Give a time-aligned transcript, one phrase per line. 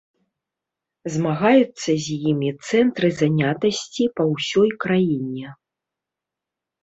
[1.15, 5.47] Змагаюцца з імі цэнтры занятасці па ўсёй краіне.